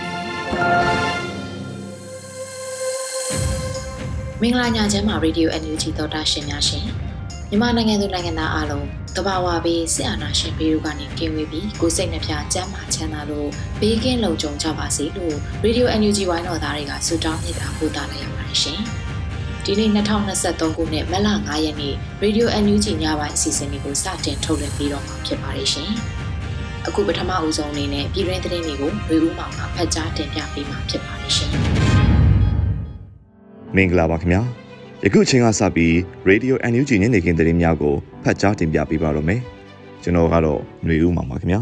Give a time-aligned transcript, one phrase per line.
[4.41, 6.85] မင်္ဂလာညချမ်းပါရေဒီယို NUG သောတာရှင်များရှင်
[7.49, 8.85] မြန်မာနိုင်ငံသူနိုင်ငံသားအားလုံး
[9.15, 13.49] တဘာဝပေးစစ်အာဏာရှင်ပြည်တို့ကနေကင်းဝေးပြီးကိုစိတ်နှပြကျမ်းမာချမ်းသာလို့
[13.79, 18.79] ဘေးကင်းလုံခြုံကြပါစေလို့ရေဒီယို NUG ဝိုင်းတော်သားတွေကဆုတောင်းမြတ်တာပို့တာလိုက်ရပါတယ်ရှင်
[19.65, 25.91] ဒီနေ့2023ခုနှစ်မတ်လ9ရက်နေ့ရေဒီယို NUG ညပိုင်းအစီအစဉ်လေးကိုစတင်ထုတ်လွှင့်ပြီးတော့မှာဖြစ်ပါတယ်ရှင်
[26.87, 31.49] အခုပထမအဦးဆုံးအနေနဲ့ပြည်တွင်းသတင်းတွေကိုဝေဦးမောင်ကဖတ်ကြားတင်ပြပေးမှာဖြစ်ပါတယ်ရှင်
[33.75, 34.41] မင်္ဂလာပါခင်ဗျာ
[35.03, 35.93] ယခုချိန်ကစပြီး
[36.29, 39.39] Radio NUG ညနေခင်းသတင်းများကိုဖတ်ကြားတင်ပြပေးပါတော့မယ်
[40.03, 41.61] ကျွန်တော်ကတော့ຫນွေဦးမောင်ပါခင်ဗျာ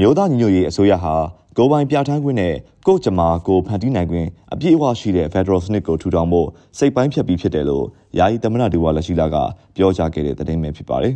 [0.00, 1.14] မြို့သားညီညွတ်ရေးအစိုးရဟာ
[1.56, 2.54] ကိုပိုင်ပြဋ္ဌာန်းခွင့်နဲ့
[2.86, 7.86] ကို့ကြမာကိုဖန်တီးနိုင်ခွင့်အပြည့်အဝရှိတဲ့ Federal စနစ်ကိုထူထောင်ဖို့စိတ်ပိုင်းဖြတ်ပြီးဖြစ်တယ်လို့
[8.18, 9.36] ယာယီသမ္မတဒူဝါလက်ရှိလာက
[9.76, 11.14] ပြောကြားခဲ့တဲ့သတင်းပဲဖြစ်ပါတယ်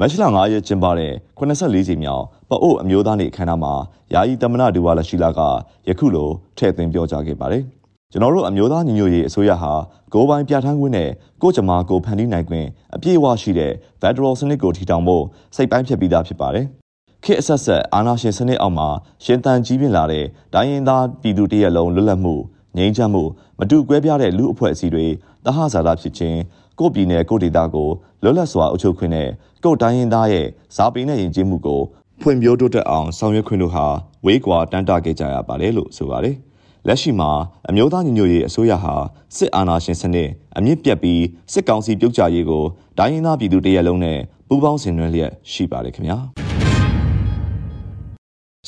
[0.00, 3.74] မတ်လ9ရက်ကျင်းပတဲ့84ကြိမ်မြောက်ပအို့အမျိုးသားနေ့အခမ်းအနားမှာ
[4.14, 5.40] ယာယီသမ္မတဒူဝါလက်ရှိလာက
[5.88, 7.62] ယခုလိုထည့်သွင်းပြောကြားခဲ့ပါတယ်။
[8.12, 9.72] ကျွန်တော်တို့အမျိုးသားညီညွတ်ရေးအစိုးရဟာ
[10.12, 11.10] ကိုယ်ပိုင်ပြဋ္ဌာန်းခွင့်နဲ့
[11.42, 15.24] ကိုကြမာကိုဖန်တီးနိုင်ခွင့်အပြည့်အဝရှိတဲ့ Federal စနစ်ကိုထီထောင်ဖို့
[15.56, 16.66] စိတ်ပိုင်းဖြတ်ပြီးသားဖြစ်ပါတယ်။
[17.24, 18.88] ခေတ်အဆက်ဆက်အာဏာရှင်စနစ်အောက်မှာ
[19.24, 20.24] ရှင်သန်ကြီးပြင်းလာတဲ့
[20.54, 22.34] ဒိုင်းရင်သားပြည်သူတရက်လုံးလွတ်လပ်မှု
[22.76, 23.22] ငြိမ်းချမ်းမှု
[23.58, 25.06] မတူကွဲပြားတဲ့လူအဖွဲ့အစည်းတွေ
[25.44, 26.38] တဟဇာတာဖြစ်ခြင်း
[26.78, 27.88] ကိုပြည်နယ်ကိုဒေသကို
[28.22, 29.28] လွတ်လပ်စွာအုပ်ချုပ်ခွင့်နဲ့
[29.64, 31.80] ကိုတိုင်းရင်းသားရဲ့ဇာပေနဲ့ယဉ်ကျေးမှုကို
[32.20, 33.86] ဖွံ့ဖြိုးတိုးတက်အောင်ဆောင်ရွက်ခွင့်တို့ဟာ
[34.26, 36.36] ဝေးကွာတန်းတခဲ့ကြရပါတယ်လို့ဆိုပါတယ်။
[36.86, 37.30] လက်ရှိမှာ
[37.68, 38.94] အမျိုးသားညီညွတ်ရေးအစိုးရဟာ
[39.36, 41.22] စစ်အာဏာရှင်စနစ်အမြင့်ပြတ်ပြီး
[41.52, 42.64] စစ်ကောင်စီပြုတ်ကျရေးကို
[42.98, 46.18] ဒိုင်းရင်းသားပြည်သူတရက်လုံးနဲ့ပူးပေါင်းဆင်နွှဲလျက်ရှိပါတယ်ခင်ဗျာ။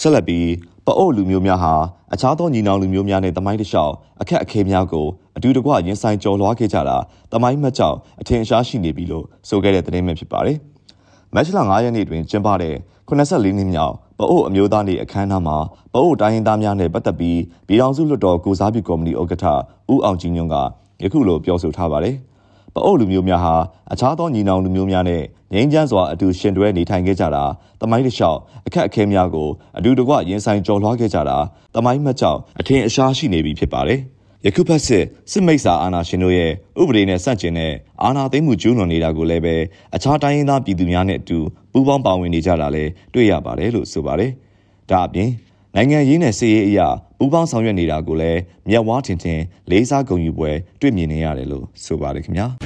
[0.00, 0.46] ဆက်လက်ပြီး
[0.88, 1.74] ပအို့လူမျိုးများဟာ
[2.14, 5.06] အခြားသောညီနောင်လူမျိုးများနဲ့တမိုင်းတစ်လျှောက်အခက်အခဲများကို
[5.36, 6.96] အတူတကွရင်ဆိုင်ကြော်လွှားခဲ့ကြတာ
[7.32, 10.56] တမိုင်းမှတ်ကြောင့်အထင်ရှားရှိနေပြီလို့ဆိုခဲ့တဲ့သတင်းပဲဖြစ်ပါတယ်။
[11.34, 12.74] မတ်လ9ရက်နေ့တွင်ကျင်းပတဲ့
[13.08, 15.56] 84နှစ်မြောက်ပအို့အမျိုးသားနေ့အခမ်းအနားမှာ
[15.92, 19.44] ပအို့တိုင်းရင်းသားများနဲ့ပတ်သက်ပြီးပြည်ထောင်စုလွှတ်တော်ကိုစားပြုကော်မတီဥက္ကဋ္ဌ
[19.92, 20.56] ဦးအောင်ကြည်ညွန့်က
[21.02, 22.16] ယခုလိုပြောဆိုထားပါတယ်။
[22.74, 23.54] ပအို့လူမျိုးများဟာ
[23.92, 27.44] အခြားသောညီနောင်လူမျိုးများနဲ့ငြိမ်းချမ်းစွာအတူရှင်တွဲနေထိုင်ခဲ့ကြတာ
[27.80, 29.48] တမိုင်းတစ်လျှောက်အခက်အခဲများကို
[29.78, 31.38] အတူတကွရင်ဆိုင်ကျော်လွှားခဲ့ကြတာ
[31.74, 34.00] တမိုင်းမှတ်ကြောင့်အထင်အရှားရှိနေပြီဖြစ်ပါတယ်။
[34.46, 39.54] ယခုဖက်စစ်စစ်မိတ်စာအာဏာရှင်တို့ရဲ့ဥပဒေနဲ့ဆန့်ကျင်တဲ့အာဏာသိမ်းမှုကျူးလွန်နေတာကိုလည်းပဲ
[39.94, 41.38] အခြားတိုင်းရင်းသားပြည်သူများနဲ့အတူ
[41.72, 44.30] ပူးပေါင်းပါဝင်နေကြတာလည်းတွေ့ရပါတယ်လို့ဆိုပါတယ်။
[44.90, 45.30] ဒါအပြင်
[45.76, 49.40] နိုင်ငံရေးနဲ့စီးရေးအရာပူးပေါင်းဆောင်ရွက်နေတာကိုလည်းမြက်ဝါးထင်ထင်
[49.70, 52.46] လေးစားဂုဏ်ယူပွဲတွေ့မြင်နေရတယ်လို့ဆိုပါတယ်ခင်ဗျာ။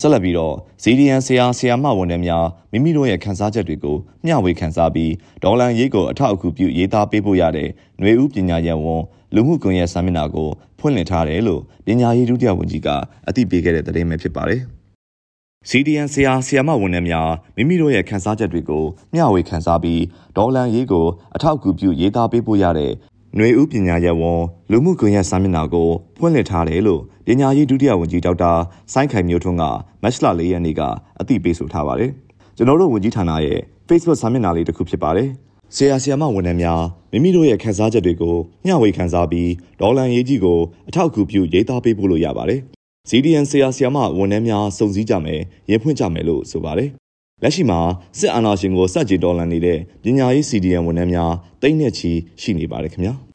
[0.00, 9.02] ဆက်လက်ပြီးတော့ CDN ဆရာဆရာမဝန်ထမ်းများမိမိတို့ရဲ့ခန်းစားချက်တွေကိုမျှဝေခန်းစားပြီးဒေါ်လာရေးကိုအထောက်အကူပြုရေးသားပေးဖို့ရတဲ့ຫນွေဦးပညာရပ်ဝန်
[9.34, 10.48] လူမှုကွန်ရက်စာမျက်နှာကို
[10.78, 12.88] ဖွင့်လှစ်ထားတယ်လို့ပညာရေးဒုတိယဝန်ကြီးက
[13.28, 14.62] အသိပေးခဲ့တဲ့သတင်းပဲဖြစ်ပါတယ်။
[15.68, 18.84] CDN ဆရာဆရာမဝန်ထမ်းများမိမိတို့ရဲ့ခန်းစားချက်တွေကို
[19.14, 20.02] မျှဝေခန်းစားပြီး
[20.36, 22.92] ဒေါ်လာရေးကိုအထောက်အကူပြုရေးသားပေးဖို့ရတဲ့
[23.36, 24.40] ຫນွေဦးပညာရပ်ဝန်
[24.70, 25.88] လူမှုကွန်ရက်စာမျက်နှာကို
[26.18, 28.52] ဖွင့်လှစ်ထားတယ်လို့ပညာရေးဒုတိယဝန်ကြီးဒေါက်တာ
[28.92, 29.64] စိုင်းခိုင်မျိုးထွန်းက
[30.02, 30.80] မတ်လ၄ရက်နေ့က
[31.20, 32.10] အသိပေးဆိုထားပါတယ်။
[32.56, 35.28] ကျွန်တော်တို့ဝန်ကြီးဌာနရဲ့ Facebook စာမျက်နှာလေးတစ်ခုဖြစ်ပါတယ်။
[35.76, 36.82] ဆရာဆရာမဝန်ထမ်းများ
[37.12, 38.36] မိမိတို့ရဲ့ခန်းစားချက်တွေကို
[38.66, 40.58] မျှဝေခန်းစားပြီးဒေါ်လာရေးကြီးကို
[40.88, 42.62] အထောက်အကူပြုရေးသားပေးဖို့လို့ရပါတယ်။
[43.08, 46.90] CDN ဆရာဆရာမဝန်ထမ်းများစုံစည်းကြမယ်၊ရင်ဖွင့်ကြမယ်လို့ဆိုပါတယ်။
[47.42, 47.80] လက်ရှိမှာ
[48.18, 51.32] စစ်အာဏာရှင်ကိုစကြည်တော်လှန်နေတဲ့ပညာရေး CDN ဝန်ထမ်းများ
[51.62, 52.12] တိမ့်နဲ့ချီ
[52.42, 53.14] ရှိနေပါတယ်ခင်ဗျာ။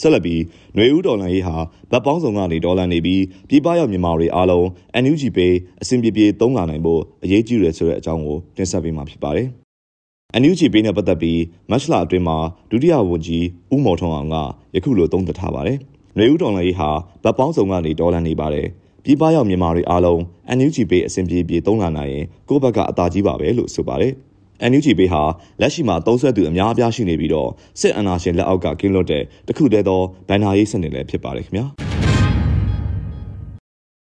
[0.00, 0.42] ဆက်လက်ပြီး
[0.74, 1.56] ຫນွေဦးဒေါ်လာရေးဟာ
[1.90, 4.64] ဗတ်ပေါင်းစုံကနေဒေါ်လာနေပြီးပြည်ပရောက်မြန်မာတွေအားလုံး
[5.02, 9.48] NUG Pay အဆင်ပြေပြေသုံးလာနိုင်ဖို့အရေးကြီးတယ်ဆိုတဲ့အကြောင်းကိုတင်ဆက်ပေးမှာဖြစ်ပါတယ်။
[10.42, 11.40] NUG Pay နဲ့ပတ်သက်ပြီး
[11.70, 12.38] မတ်လအတွင်းမှာ
[12.70, 14.36] ဒုတိယဝန်ကြီးဦးမော်ထွန်းအောင်က
[14.74, 15.78] ယခုလိုသုံးသပ်ထားပါတယ်။
[16.16, 16.90] ຫນွေဦးဒေါ်လာရေးဟာ
[17.22, 18.66] ဗတ်ပေါင်းစုံကနေဒေါ်လာနေပါတယ်။
[19.04, 20.20] ပြည်ပရောက်မြန်မာတွေအားလုံး
[20.56, 24.12] NUG Pay အဆင်ပြေပြေသုံးလာနိုင်ရင်ကိုယ့်ဘက်ကအသာကြီးပါပဲလို့ဆိုပါတယ်။
[24.70, 25.22] NUG ဘေးဟာ
[25.60, 31.66] လက်ရှိမှာသုံးဆွဲသူအများအပြားရှိနေပြီးတော့စစ်အာဏာရှင်လက်အောက်ကကင်းလွတ်တဲ့တခုတည်းသောဗန်နာရေးစနစ်လည်းဖြစ်ပါတယ်ခင်ဗျာ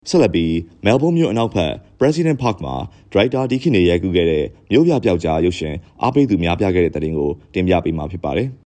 [0.09, 0.55] ဆက်လက်ပြီး
[0.85, 2.75] မဲလ်ဘုန်းမြို့အနောက်ဘက် President Park မှာ
[3.13, 8.49] ဒရိုက်တာဒီခိနေရိုက်ကူးခဲ့တဲ့မြို့ပြပျောက်ကြားရုပ်ရှင်အားပေးသူများပြခဲ့တဲ့တဲ့တင်ကိုတင်ပြပေးမှာဖြစ်ပါတယ်။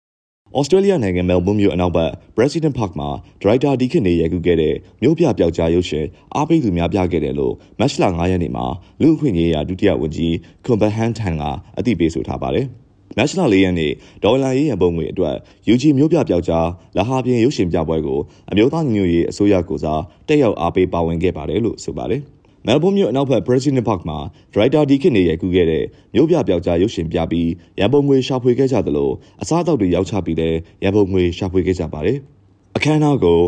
[0.58, 3.10] ဩစတြေးလျနိုင်ငံမဲလ်ဘုန်းမြို့အနောက်ဘက် President Park မှာ
[3.42, 6.06] ဒရိုက်တာဒီခိနေရိုက်ကူးခဲ့တဲ့မြို့ပြပျောက်ကြားရုပ်ရှင်
[6.36, 8.66] အားပေးသူများပြခဲ့တယ်လို့မတ်လ9ရက်နေ့မှာ
[9.02, 10.36] လူ့အခွင့်အရေးရာဒုတိယဝန်ကြီး
[10.66, 11.44] ကွန်ဘဟန်ထန်က
[11.78, 12.66] အသိပေးဆိုထားပါတယ်။
[13.18, 13.92] မတ်လ၄ရက်နေ့
[14.24, 15.36] ဒေါ်လာရေးရန်ပုံငွေအတွက်
[15.74, 16.68] UG မျိုးပြပျောက်ကြား
[16.98, 18.20] လဟာပြင်ရုပ်ရှင်ပြပွဲကို
[18.52, 22.22] အမျိုးသားညီညွတ်ရေးအစိုးရကိုစားတက်ရောက်အားပေးပါဝင်ခဲ့ပါတယ်လို့ဆိုပါတယ်။
[22.68, 24.18] မဲလ်ဘုန်းမြို့အနောက်ဘက် President Park မှာ
[24.54, 25.84] ဒရိုက်တာဒီခစ်နေရကူခဲ့တဲ့
[26.14, 27.50] မြို့ပြပျောက်ကြားရုပ်ရှင်ပြပြီး
[27.80, 29.12] ရန်ပုံငွေရှာဖွေခဲ့ကြသလို
[29.42, 32.18] အစားအသောက်တွေရောက်ချပြီးတဲ့ရန်ပုံငွေရှာဖွေခဲ့ကြပါတယ်။
[32.78, 33.40] အခမ်းအနားကို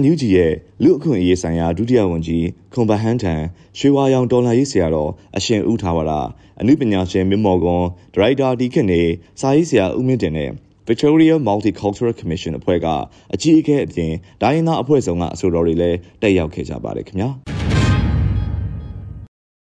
[0.00, 0.52] NUG ရဲ့
[0.82, 3.34] လူအခွင့်အရေးဆိုင်ရာဒုတိယဝန်ကြီးခွန်ဘဟန်ထံ
[3.78, 6.12] ရွှေဝါရောင်တော်လှန်ရေးဆရာတော်အရှင်ဦးထားဝရ
[6.60, 7.84] အနုပညာရှင်မင်းမော်ကွန်
[8.14, 9.02] ဒရိုက်တာဒီခင်နေ
[9.40, 10.50] စာရေးဆရာဦးမင်းတင်နဲ့
[10.88, 12.86] Victoria Multicultural Commission အဖွဲ့က
[13.34, 17.51] အကြီးအကဲအပြင်ဒိုင်းနာအဖွဲ့ဆောင်ကအဆိုတော်တွေလည်းတက်ရောက်ခဲ့ကြပါတယ်ခင်ဗျာ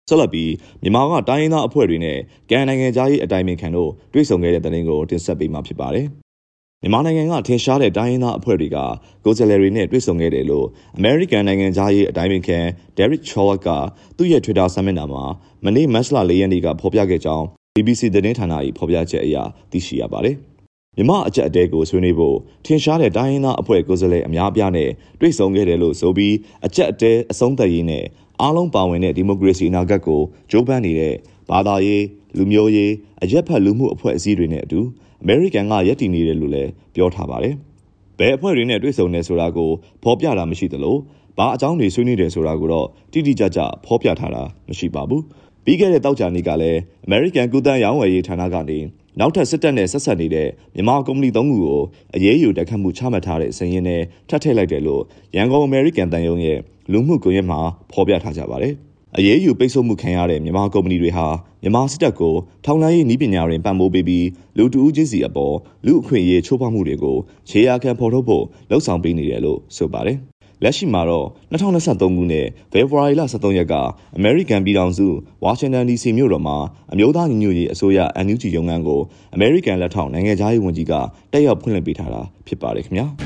[0.10, 0.52] ဆက်လက်ပြီး
[0.82, 2.18] မြန်မာကတိုင်းရင်းသားအဖွဲ့တွေနဲ့
[2.50, 6.08] ကန်နိုင်ငံသားရေးအတိုင်းအမြခံတို့တွေ့ဆုံခဲ့တဲ့တဲ့တင်ကိုတင်ဆက်ပေးမှာဖြစ်ပါတယ်။
[6.82, 8.78] မြန်မာနိုင်ငံကထင်ရှားတဲ့တိုင်းရင်းသားအဖွဲ့တွေက
[9.26, 10.68] ကိုယ်စားလှယ်တွေနဲ့တွေ့ဆုံခဲ့တယ်လို့
[11.00, 12.60] American နိုင်ငံသားရေးအတိုင်းပင်ခံ
[12.98, 13.70] Derek Cholak က
[14.18, 15.24] သူ့ရဲ့ Twitter စာမျက်နှာမှာ
[15.66, 17.46] မနေ့မတ်လ၄ရက်နေ့ကဖော်ပြခဲ့ကြောင်း
[17.76, 19.36] BBC သတင်းဌာန၏ဖော်ပြချက်အရ
[19.72, 20.38] သိရှိရပါတယ်။
[20.98, 24.90] မြမအကြက်အတဲကိုဆွေးနွေးဖို့ထင်ရှားတဲ့တိုင်းရင်းသားအဖွဲ့ကိုယ်စားလှယ်အများအပြားနဲ့
[25.20, 26.36] တွေ့ဆုံခဲ့တယ်လို့ဆိုပြီး
[26.66, 28.06] အကြက်အတဲအဆုံးသတ်ရေးနဲ့
[28.42, 30.22] အားလုံးပါဝင်တဲ့ဒီမိုကရေစီအနာဂတ်ကို
[30.52, 31.14] ကြိုးပမ်းနေတဲ့
[31.50, 32.06] ဘာသာရေး
[32.38, 32.92] လူမျိုးရေး
[33.24, 34.80] အရက်ဖက်လူမှုအဖွဲ့အစည်းတွေနဲ့အတူ
[35.22, 37.54] အမေရိကန်ကယက်တည်နေတယ်လို့လည်းပြောထားပါတယ်။
[38.20, 39.70] ဘယ်အဖွဲ့တွေနဲ့တွေ့ဆုံနေဆိုတာကို
[40.04, 40.96] ဖော်ပြတာမရှိသလို
[41.38, 45.22] ဘာအကြောင်းတွေဆွေးနွေးတယ်ဆိုတာကိုတော့တိတိကျကျဖော်ပြထားတာမရှိပါဘူး။
[45.66, 48.80] ပြီးခဲ့တဲ့တောက်ကြနေ့ကလည်း American ကုသရောင်းဝယ်ရေးဌာနကနေ
[49.20, 51.82] နောက်ထပ်စစ်တပ်နဲ့ဆက်ဆက်နေတဲ့မြန်မာကုမ္ပဏီသုံးခုကို
[52.16, 55.02] အရေးယူတက်ခတ်မှုချမှတ်ထားတဲ့စည်ရင်းနဲ့ထပ်ထည့်လိုက်တယ်လို့
[55.36, 56.60] ရန်ကုန် American တန်ယုံရဲ့
[56.92, 57.60] လူမှုကွန်ရက်မှာ
[57.92, 58.74] ဖော်ပြထားကြပါတယ်။
[59.18, 61.28] အရေးယူပိတ်ဆို့မှုခံရတဲ့မြန်မာကုမ္ပဏီတွေဟာ
[61.62, 62.36] မြန်မာစစ်တပ်ကို
[62.66, 64.28] ထောင်လှမ်းရေးနည်းပညာတွေပံ့ပိုးပေးပြီး
[64.58, 67.18] လူတူဦးချင်းစီအပေါ်လူအခွင့်အရေးချိုးဖောက်မှုတွေကို
[67.50, 70.18] ခြေရာခံဖော်ထုတ်ဖို့လှုံ့ဆော်ပေးနေတယ်လို့ဆိုပါတယ်။
[70.64, 73.74] လက်ရှိမှာတော့2023ခုနှစ်ဖေဖော်ဝါရီလ23ရက်က
[74.18, 75.08] အမေရိကန်ပြည်ထောင်စု
[75.44, 76.58] ဝါရှင်တန် DC မြို့တော်မှာ
[76.94, 79.02] အမျိုးသားညီညွတ်ရေးအစိုးရ NUG ရုံးခန်းကို
[79.34, 80.94] အမေရိကန်လက်ထောက်နိုင်ငံသားရေးဝန်ကြီးက
[81.32, 83.06] တက်ရောက်ဖွင့်လှစ်ပေးထားတာဖြစ်ပါတယ်ခင်ဗျာ။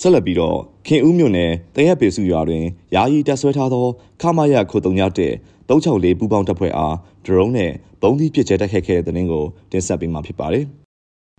[0.00, 2.64] ဆက်လက်ပြီးတော့ခင်ဦးမြို့နယ်တရက်ပေစုရွာတွင်
[2.94, 3.86] ယာယီတပ်ဆွဲထားသော
[4.20, 5.32] ခမရခုတုံညတဲ့
[5.68, 7.72] 364ပူပေါင်းတပ်ဖွဲ့အားဒရုန်းနဲ့
[8.02, 10.66] ဘုံသီးပစ်ကျဲတိုက်ခိုက်ခဲ့တဲ့တဲ့င်းကိုတင်ဆက်ပေးမှာဖြစ်ပါတယ်။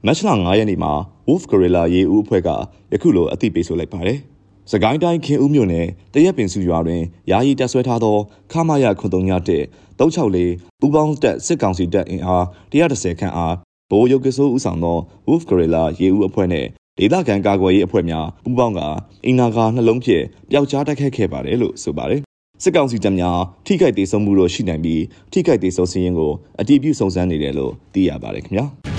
[0.06, 0.92] မတ်လ9ရက်နေ့မှာ
[1.28, 2.50] Wolf Gorilla ရေဦးအဖွဲ့က
[2.94, 4.20] ယခုလိုအသိပေးဆိုလိုက်ပါတယ်။
[4.72, 7.02] စကိုင်းတိုင်းခင်ဦးမြို့နယ်တရက်ပင်စုရွာတွင်
[7.32, 8.18] ယာယီတပ်ဆွဲထားသော
[8.52, 9.64] ခမရခုတုံညတဲ့
[10.00, 13.56] 364ပူပေါင်းတပ်စစ်ကောင်စီတပ်အင်အား130ခန့်အား
[13.92, 14.98] ဘိုးရုပ်ကစိုးဦးဆောင်သော
[15.28, 16.66] Wolf Gorilla ရေဦးအဖွဲ့နဲ့
[16.98, 18.80] ဒေသခံကာကွယ်ရေးအဖွဲ့များပူးပေါင်းက
[19.26, 22.22] အင်နာကာနှလုံးဖြင့်ပျောက်ကြားတိုက်ခိုက်ခဲ့ပါတယ်လို့ဆိုပါတယ်။
[22.64, 28.68] စစ်ကောင်စီတပ်များထိခိုက်ဒေဆုံးမှုတို့ရှိနိုင်ပြီးထိခိုက်ဒေဆုံးစည်းရင်းကိုအတည်ပြုစုံစမ်းနေတယ်လို့သိရပါတယ်ခင်ဗျာ။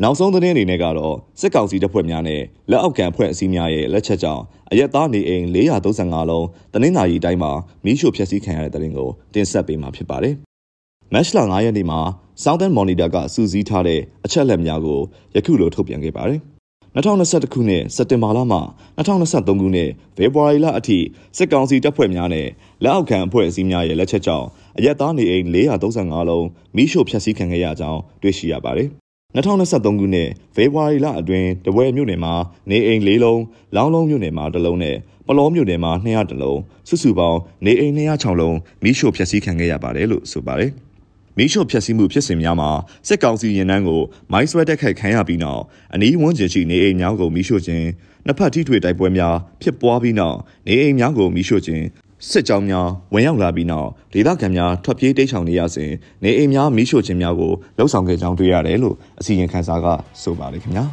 [0.00, 7.52] နောက်ဆုံးသတင်းအနေနဲ့ကတော့စစ်ကောင်စီတပ်ဖွဲ့များနဲ့လက်အောက်ခံအဖွဲ့အစည်းများရဲ့လက်ချက်ကြောင့်အရက်သားနေအိမ်435လုံးတနင်္လာရီတိုင်းမှာ
[7.84, 10.34] မီးရှို့ဖျက်ဆီးခံရတဲ့တဲ့ရင်ကိုတင်ဆက်ပေးမှာဖြစ်ပါတယ်။
[11.12, 12.00] မတ်လ9ရက်နေ့မှာ
[12.44, 15.00] Southern Monitor ကစူးစီးထားတဲ့အချက်လက်များကို
[15.34, 16.40] ယခုလိုထုတ်ပြန်ခဲ့ပါတယ်။
[16.96, 18.58] 2021ခုနှစ်စက်တင်ဘာလမှ
[18.98, 20.98] 2023ခုနှစ်ဖေဖော်ဝါရီလအထိ
[21.36, 22.48] စစ်ကောင်စီတပ်ဖွဲ့များနဲ့
[22.82, 24.46] လက်အောက်ခံအဖွဲ့အစည်းများရဲ့လက်ချက်ကြောင့်
[24.78, 26.46] အရက်သားနေအိမ်435လုံး
[26.76, 28.90] မိရှို့ဖျက်ဆီးခံခဲ့ရကြောင်းတွေ့ရှိရပါတယ်။
[29.34, 32.34] 2023ခုနှစ်ဖေဖော်ဝါရီလအတွင်းတပွဲမြို့နယ်မှာ
[32.70, 33.38] နေအိမ်၄လုံး၊
[33.76, 34.96] လောင်းလုံးမြို့နယ်မှာတစ်လုံးနဲ့
[35.26, 40.72] ပလောမြို့နယ်မှာ200လုံးစုစုပေါင်းနေအိမ်206လုံးမိရှို့ဖျက်ဆီးခံခဲ့ရပါတယ်လို့ဆိုပါတယ်။
[41.38, 42.70] မီးရှို့ဖျက်ဆီးမှုဖြစ်စဉ်များမှာ
[43.08, 45.62] စစ်ကောင်စီရင်နှန်းကိုမိုင်းဆွဲတက်ခိုက်ခံရပြီးနောက်
[45.94, 47.86] အနီးဝန်းကျင်ရှိနေအိမ်များကိုမီးရှို့ခြင်း
[48.26, 51.84] နှစ်ဖက်ထိထွေတိုက်ပွဲများဖြစ်ပွားပြီးနောက်နေအိမ်များကိုမီးရှို့ခြင်း
[52.30, 55.90] စစ်ကြောင်းများဝင်ရောက်လာပြီးနောက်ဒေသခံများထွက်ပြေးတိတ်ဆောင်နေရစဉ်
[56.24, 59.86] နေအိမ်များမီးရှို့ခြင်းများကိုလှုံ့ဆော်ခဲ့ကြောင်းတွေ့ရတယ်လို့အစီရင်ခံစာက
[60.22, 60.84] ဆိုပါတယ်ခင်ဗျာ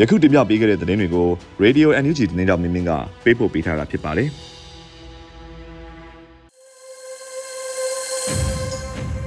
[0.00, 1.28] ယခုတင်ပြပေးခဲ့တဲ့သတင်းတွေကို
[1.64, 2.92] Radio NUG သတင်းကြောင့်မင်းမင်းက
[3.24, 4.28] ပေးပို့ပေးထားတာဖြစ်ပါတယ်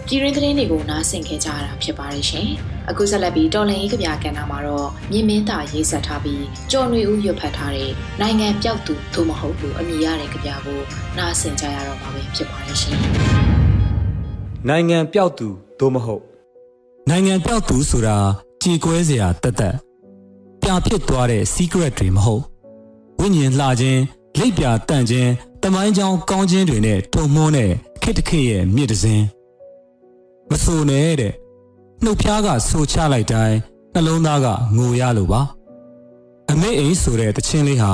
[0.07, 2.49] ပြည်ရင်းသတင်းတွေကိုနားဆင်ခဲ့ကြရတာဖြစ်ပါတယ်ရှင်။
[2.89, 10.79] အခုဆက်လက်ပြီးတော်လန်ရေးကဗျာကဏ္ဍမှာတော့မြင်းမင်းသားရေးဆက်ထားပြီးကြော်နွေဦးရွတ်ဖတ်ထားတဲ့နိုင်ငံပြောက်သူသို့မဟုတ်လို့အမည်ရတဲ့ကဗျာကို
[11.17, 12.97] နားဆင်ကြရတော့မှာပဲဖြစ်ပါတယ်ရှင်။
[14.67, 15.47] နိုင်ငံပြောက်သူ
[15.79, 16.23] သို့မဟုတ်
[17.09, 18.17] နိုင်ငံပြောက်သူဆိုတာ
[18.63, 19.75] ကြေကွဲစရာတသက်
[20.61, 22.43] ပြဖြစ်သွားတဲ့ secret တွေမဟုတ်
[23.19, 24.01] ဝိညာဉ်လှခြင်း
[24.39, 25.31] လက်ပြတန့်ခြင်း
[25.63, 27.71] တမိုင်းကြောင်ကောင်းခြင်းတွေနဲ့ထုံမွန်းတဲ့
[28.03, 29.36] ခခိတခိရဲ့မြစ်တစင်း
[30.51, 31.33] မဆိုနဲ့တဲ့
[32.03, 33.57] နှုတ်ဖျားကဆိုချလိုက်တိုင်း
[33.93, 35.41] နှလုံးသားကငိုရလို့ပါ
[36.51, 37.93] အမေအိမ်ဆိုတဲ့တခြင်းလေးဟာ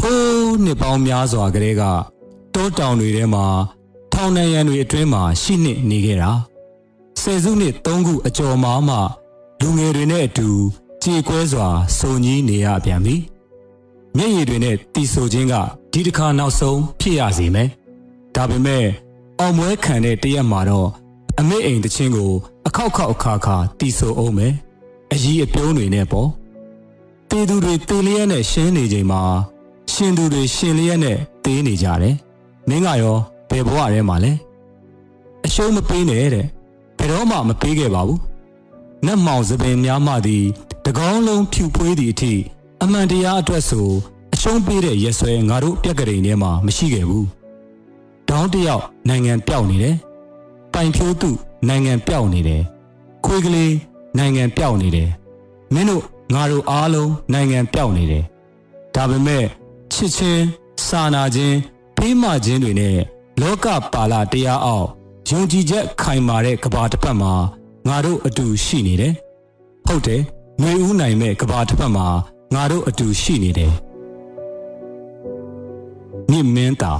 [0.00, 1.82] ဟိုးနှစ်ပေါင်းများစွာကလေးက
[2.54, 3.46] တောတောင်တွေထဲမှာ
[4.12, 6.30] ထောင်နှံရံတွေအတွင်းမှာရှိနှင့်နေခဲ့တာ
[7.20, 8.96] ဆယ်စုနှစ်သုံးခုအကျော်မှာမှ
[9.60, 10.48] လူငယ်တွေနဲ့အတူ
[11.02, 11.68] ကြေကွဲစွာ
[11.98, 13.16] စုံကြီးနေရပြန်ပြီ
[14.16, 15.54] မျက်ရည်တွေနဲ့တီဆိုခြင်းက
[15.92, 17.68] ဒီတစ်ခါနောက်ဆုံးဖြစ်ရစီမယ်
[18.34, 18.86] ဒါပေမဲ့
[19.40, 20.88] အောင်မွဲခံတဲ့တရက်မှာတော့
[21.40, 22.30] အမေအိမ်တချင်းကို
[22.66, 24.54] အခောက်ခောက်အခါခါတီဆိုအောင်မယ်
[25.12, 26.28] အကြီးအပြုံးတွေနဲ့ပေါ့
[27.30, 29.22] တေသူတွေတေလျက်နဲ့ရှင်းနေချိန်မှာ
[29.92, 32.16] ရှင်သူတွေရှင်လျက်နဲ့တေးနေကြတယ်
[32.68, 33.16] မင်းကရော
[33.50, 34.32] ဘယ်ဘဝထဲမှာလဲ
[35.46, 36.46] အရှုံးမပေးနဲ့တဲ့
[36.98, 38.20] ဘယ်တော့မှမပေးခဲ့ပါဘူး
[39.06, 40.44] နတ်မောင်သပင်များမှသည်
[40.84, 42.34] တကောင်းလုံးဖြူဖွေးသည့်အထိ
[42.82, 43.88] အမှန်တရားအတွက်ဆို
[44.34, 47.24] အရှုံးပေးတဲ့ရက်ဆွဲငါတို့ပြက်ကလေးထဲမှာမရှိခဲ့ဘူး။
[48.28, 49.96] တောင်းတယောက်နိုင်ငံပြောက်နေတယ်။
[50.80, 51.30] ပိုင်ဖြိုးသူ
[51.68, 52.62] နိုင်ငံပြောက်နေတယ်။
[53.24, 53.74] ခွေးကလေး
[54.18, 55.08] နိုင်ငံပြောက်နေတယ်။
[55.74, 56.02] မင်းတို့
[56.34, 58.24] ငါတို့အားလုံးနိုင်ငံပြောက်နေတယ်။
[58.94, 59.44] ဒါပေမဲ့
[59.92, 60.44] ချစ်ချင်း
[60.86, 61.56] စာနာခြင်း
[61.96, 62.96] ဖေးမခြင်းတွေနဲ့
[63.40, 64.88] လောကပါလာတရားအောက်
[65.28, 67.32] ယုံကြည်ချက်ခိုင်မာတဲ့ကဘာတစ်ဖက်မှာ
[67.88, 69.12] ငါတို့အတူရှိနေတယ်။
[69.86, 70.22] ဟုတ်တယ်။
[70.60, 72.06] မျိုးဦးနိုင်မဲ့ကဘာတစ်ဖက်မှာ
[72.54, 73.72] ငါတို့အတူရှိနေတယ်
[76.30, 76.94] မြင့်မင်းတာ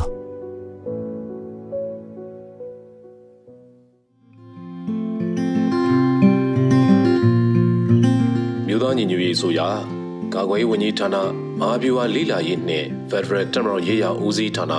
[8.89, 9.69] သားညီညွတ်ရေးဆိုရာ
[10.35, 11.17] ကာကွယ်ရေးဝန်ကြီးဌာန
[11.61, 14.75] မဟာဗျူဟာလိလာရေးနှင့် Federal တမတော်ရေးရာဦးစီးဌာန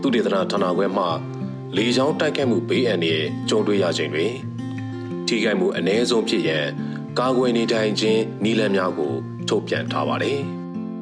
[0.00, 1.04] သူတေသနာဌာနခွဲမှ
[1.76, 4.32] လေကြောင်းတိုက်ခိုက်မှုဘေးအန္တရာယ်ကြုံတွေ့ရခြင်းတွင်
[5.26, 6.66] ထိခိုက်မှုအ ਨੇ ဆုံးဖြစ်ရန်
[7.18, 9.12] ကာကွယ်နေထိုင်ခြင်းနည်းလမ်းများကို
[9.48, 10.38] ထုတ်ပြန်ထားပါတယ်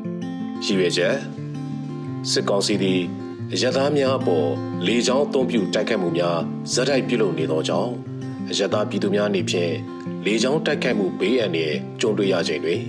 [0.64, 1.16] ။ရည်ရွယ်ချက်
[2.30, 3.00] စစ်ကောင်စီသည်
[3.52, 4.48] အရသားများအပေါ်
[4.86, 6.38] လေကြောင်းအုံပြုတိုက်ခတ်မှုများ
[6.72, 8.09] ဇက်တိုက်ပြုလုပ်နေသောကြောင့်
[8.50, 9.72] အရသားပြည်သူများအနေဖြင့်
[10.24, 12.82] လေကြောင်းတိုက်ခတ်မှုဘေးအန္တရာယ်ကြုံတွေ့ရခြင်းတွင်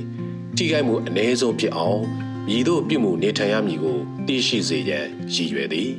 [0.56, 2.01] ထိခိုက်မှုအ ਨੇ ဆုံးဖြစ်အောင်
[2.48, 5.89] မြည်တို့ပြုမှုနေထိုင်ရမည်ကိုသိရှိစေရန်ရည်ရွယ်သည်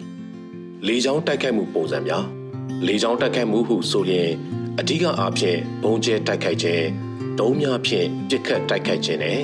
[0.87, 2.25] လေကြောင်းတိုက်ခတ်မှုပုံစံများ
[2.87, 4.31] လေကြောင်းတိုက်ခတ်မှုဟုဆိုရင်
[4.79, 6.87] အဓိကအားဖြင့်ဘုံကျဲတိုက်ခိုက်ခြင်း
[7.39, 9.41] ဒုံးများဖြင့်ပြစ်ခတ်တိုက်ခိုက်ခြင်းနဲ့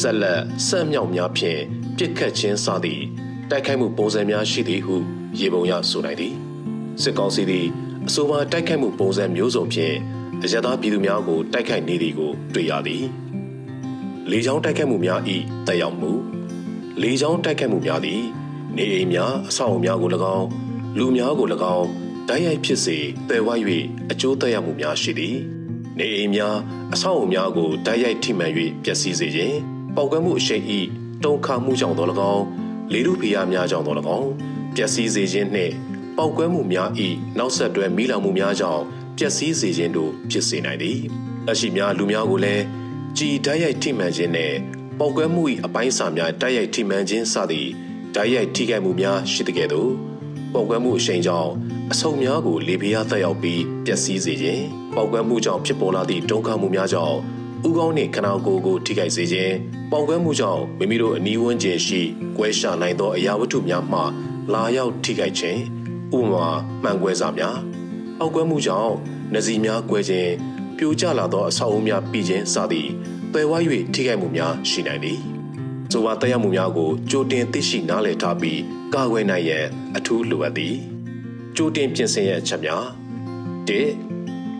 [0.00, 1.60] ဆက်လက်ဆက်မြောက်များဖြင့်
[1.98, 3.02] ပြစ်ခတ်ခြင်းစသည့်
[3.50, 4.96] တိုက်ခိုက်မှုပုံစံများရှိသည်ဟု
[5.38, 6.34] ရေပုံရဆိုနိုင်သည်
[7.02, 7.66] စစ်ကောင်စီသည်
[8.08, 9.94] အဆိုပါတိုက်ခိုက်မှုပုံစံမျိုးစုံဖြင့်
[10.44, 13.04] အရသာပြည်သူများကိုတိုက်ခိုက်နေသည်ကိုတွေ့ရသည်
[14.30, 15.20] လေကြောင်းတိုက်ခိုက်မှုများ၏
[15.66, 16.10] တက်ရောက်မှု
[17.02, 18.22] လေကြောင်းတိုက်ခိုက်မှုများသည်
[18.76, 20.46] နေအိမ်များအဆောက်အဦများကို၎င်း
[20.98, 21.86] လူများကို၎င်း
[22.28, 22.96] တိုက်ရိုက်ဖြစ်စေ
[23.28, 23.48] ပယ်ဝ၍
[24.10, 25.36] အကျိုးသက်ရောက်မှုများရှိသည်
[25.98, 26.56] နေအိမ်များ
[26.94, 28.52] အဆောက်အဦများကိုတိုက်ရိုက်ထိမှန်၍
[28.84, 29.56] ပျက်စီးစေခြင်း
[29.96, 30.80] ပေါက်ကွဲမှုအရှိန်ဤ
[31.24, 32.44] တုံခါမှုကြောင့်တော်၎င်း
[32.92, 34.30] လေထုဖိအားများကြောင့်တော်၎င်း
[34.76, 35.74] ပျက်စီးစေခြင်းနှင့်
[36.16, 38.82] ပေါက်ကွဲမှုများဤနောက်ဆက်တွဲမိလောင်မှုများကြောင့်
[39.18, 40.98] ပျက်စီးစေခြင်းတို့ဖြစ်စေနိုင်သည်
[41.50, 42.64] အရှိများလူများကိုလည်း
[43.18, 44.56] ကြည်တိုက်ရိုက်ထိမှန်ခြင်းနှင့်
[44.98, 47.70] ပေါက်ကွဲမှု၏အပိုင်းအစများတိုက်ရိုက်ထိမှန်ခြင်းစသည့်
[48.14, 49.90] တိုက်ရိုက်ထိခိုက်မှုများရှိတဲ့ကဲ့သို့
[50.52, 51.50] ပေါက်ကွဲမှုအရှိန်ကြောင့်
[51.92, 57.16] အဆုံများကိုလေပြားသက်ရောက်ပြီးပျက်စီးစေခြင်းပေါက်ကွဲမှုကြောင့်ဖြစ်ပေါ်လာသည့်ဒုက္ခမှုများကြောင့်
[57.68, 59.54] ဥကောင်းနှင့်ခနာကိုယ်ကိုထိခိုက်စေခြင်း
[59.90, 62.00] ပေါက်ကွဲမှုကြောင့်မိမိတို့အနီးဝန်းကျင်ရှိ
[62.36, 64.00] ကွဲရှာနိုင်သောအရာဝတ္ထုများမှ
[64.52, 65.60] လာရောက်ထိခိုက်ခြင်း
[66.16, 66.46] ဥပမာ
[66.82, 67.58] မှန်ကွဲစာများ
[68.18, 68.94] ပေါက်ကွဲမှုကြောင့်
[69.34, 70.32] နစီများကွဲခြင်း
[70.76, 72.88] ပြိုကျလာသောအဆောက်အဦများပြီးခြင်းစသည်
[73.32, 73.52] ပယ်ဝ၍
[73.94, 75.20] ထိခိုက်မှုများရှိနိုင်သည်
[75.92, 78.60] ဆိုပါတရားမှုများကိုကြိုတင်သိရှိနားလည်ထားပြီး
[78.94, 79.64] ကာကွယ်နိုင်ရန်
[79.96, 80.74] အထူးလိုအပ်သည်
[81.56, 82.84] ကြိုတင်ပြင်ဆင်ရအချက်များ
[83.68, 83.70] ၁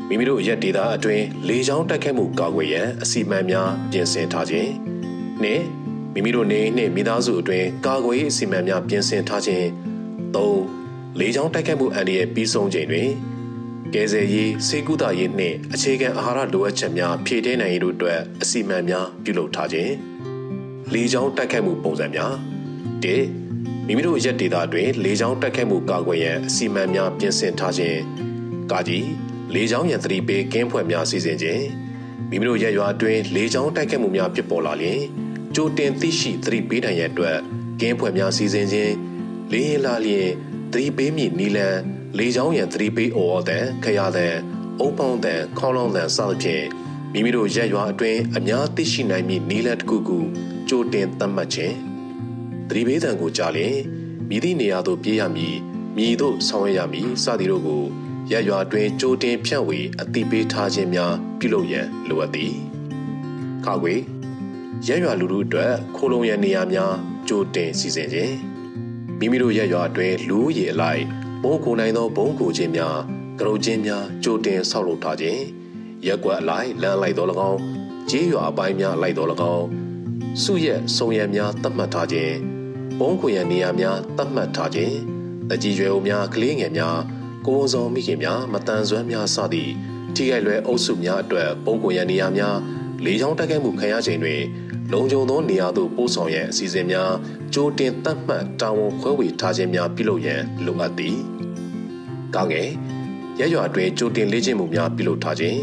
[0.08, 4.70] မိမိတို့ရက်ဒေတာအတွင်းလေကြောင်းတိုက်ခိုက်မှုကာကွယ်ရန်အစီအမံများပြင်ဆင်ထားခြင်း
[5.42, 5.46] ၂
[6.12, 9.66] မိမိတို့နေနှင့်မိသားစုအတွင်းကာကွယ်ရေးအစီအမံများပြင်ဆင်ထားခြင်း
[10.34, 10.83] ၃
[11.20, 13.08] လေကြောင်းတိုက်ခိုက်မှုအန္တရာယ်ပြီးဆုံးချိန်တွင်
[13.94, 19.92] ကယ်ဆယ်ရေးစေကူတာရေးနှင့်အခြေခံအာဟာရလိုအပ်ချက်များဖြည့်တင်းနိုင်ရေးတို့အတွက်အစီအမံများပြုလုပ်ထားခြင်း
[20.92, 22.32] လေကြောင်းတိုက်ခိုက်မှုပုံစံများ
[23.04, 23.06] ၁
[23.86, 28.00] မိမိတို့ရက်ဒေတာတွင်လေကြောင်းတိုက်ခိုက်မှုကာကွယ်ရန်အစီအမံများပြင်ဆင်ထားခြင်း
[28.70, 29.08] ကာကြီး
[29.54, 31.64] လေကြောင်းရန်သတိပေးကင်းဖွဲ့များစီစဉ်ခြင်း
[32.30, 35.00] မိမိတို့ရက်ရွာတွင်လေကြောင်းတိုက်ခိုက်မှုများဖြစ်ပေါ်လာလျင်
[35.54, 37.38] ကြိုတင်သိရှိသတိပေးနိုင်ရန်အတွက်
[37.80, 38.94] ကင်းဖွဲ့များစီစဉ်ခြင်း
[39.52, 40.28] လေရင်လာလျင်
[40.74, 41.76] သတိပေးမည်နီလန်
[42.18, 44.34] လေကြောင်းရန်သတိပေးအော်တဲ့ခရတဲ့
[44.80, 46.66] အုပ်ပေါင်းတဲ့ခေါင်းလောင်းတဲ့စသဖြင့်
[47.12, 50.18] မိမိတို့ရက်ရွာအတွင်းအများသိရှိနိုင်မည့်နီလန်တစ်ခုခု
[50.68, 51.76] ကြိုတင်သတ်မှတ်ခြင်း
[52.68, 53.76] သတိပေးတံကိုကြားလျင်
[54.28, 55.56] မြည်သည့်နေရာသို့ပြေးရမည်
[55.96, 57.82] မြည်သို့ဆောင်ရွက်ရမည်စသည်တို့ကို
[58.32, 62.54] ရရွာတွင်ကြိုတင်ဖြန့်ဝေအသိပေးထားခြင်းများပြုလုပ်ရန်လိုအပ်သည်
[63.64, 63.94] ခါခွေ
[64.86, 66.92] ရရွာလူလူအတွက်ခိုးလုံရန်နေရာများ
[67.28, 68.53] ကြိုတင်စီစဉ်ခြင်း
[69.18, 71.02] မိမိတို့ရရွာတွင်လူရည်အလိုက်
[71.42, 72.96] ဘုံကိုနိုင်သောဘုံကိုခြင်းများ
[73.40, 75.42] ကရုချင်းများကြိုတင်ဆောက်လုပ်ထားခြင်း
[76.06, 77.60] ရက်ွက်အလိုက်လမ်းလိုက်တော်၎င်း
[78.10, 79.66] ကြေးရွာအပိုင်းများလိုက်တော်၎င်း
[80.42, 82.34] စုရက်စုံရံများတတ်မှတ်ထားခြင်း
[83.00, 84.96] ဘုံခွေရနေရာများတတ်မှတ်ထားခြင်း
[85.50, 86.98] တကြီးရွယ်အိုများကလေးငယ်များ
[87.46, 89.72] ကိုယ်ဆောင်မိခင်များမတန်ဆွမ်းများစသည့်
[90.14, 92.56] ထိခိုက်လွယ်အုပ်စုများအတွက်ပုံကွန်ရန်နေရာများ
[93.04, 94.40] လေကြောင်းတိုက်ခိုက်မှုခံရချိန်တွင်
[94.92, 97.12] လုံခြုံသောနေရာသို့ပို့ဆောင်ရန်အစီအစဉ်များ
[97.56, 101.16] ကြိုတင်သတ်မှတ်တာဝန်ခွဲဝေထားခြင်းများပြုလုပ်ရန်လိုအပ်သည်။
[102.34, 102.68] ကောင်းကဲ့
[103.40, 105.60] ရရွာအတွင်းကြိုတင်လေ့ကျင့်မှုများပြုလုပ်ထားခြင်း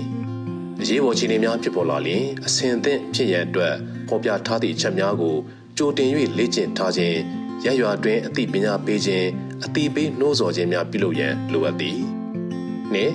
[0.82, 3.74] အရေးပေါ်ခြေနေများဖြစ်ပေါ်လာလျှင်အဆင်သင့်ဖြစ်ရန်အတွက်
[4.08, 5.36] ဖော်ပြထားသည့်အချက်များကို
[5.78, 7.18] ကြိုတင်၍လေ့ကျင့်ထားခြင်း
[7.66, 9.28] ရရွာအတွင်းအသိပညာပေးခြင်း
[9.66, 12.00] အသိပေးနှိုးဆော်ခြင်းများပြုလုပ်ရန်လိုအပ်သည်။
[12.94, 13.14] နှင့်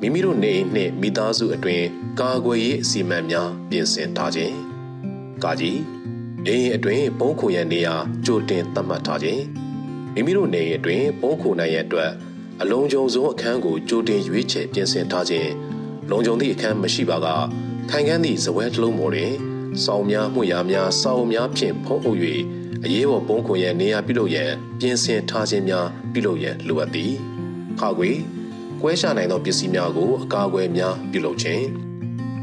[0.00, 1.86] မိမိတို့နေအိမ်နှင့်မိသားစုအတွင်း
[2.20, 4.54] ကာကွယ်ရေးအစီအမံများပြင်ဆင်ထားခြင်း။
[5.44, 5.97] ကာကြီး
[6.46, 7.94] နေအိမ်အတွင်းပုံးခိုရန်နေရာ
[8.26, 9.42] ကြိုတင်သတ်မှတ်ထားခြင်း
[10.14, 12.10] မိမိတို့နေအိမ်အတွင်းပုံးခိုနိုင်ရန်အတွက်
[12.62, 15.50] အလုံးစုံဆုံးအခန်းကိုကြိုတင်ရွေးချယ်ပြင်ဆင်ထားခြင်း
[16.10, 17.26] လုံခြုံသည့်အခန်းမရှိပါက
[17.90, 19.32] ခိုင်ခန်းသည့်ဇပွဲတစ်လုံးပေါ်တွင်
[19.84, 22.18] စောင်းများမှုရာများစောင်းများဖြင့်ဖုံးအုပ်၍
[22.84, 27.12] အရေးပေါ်ပုံးခွန်ရန်နေရာပြုလုပ်ရန်ပြင်ဆင်ထားခြင်းများပြုလုပ်ရန်လိုအပ်သည်
[27.80, 28.10] ခါခွေ
[28.82, 31.64] ကွဲရှာနိုင်သောပစ္စည်းများကိုအကာအကွယ်များပြုလုပ်ခြင်း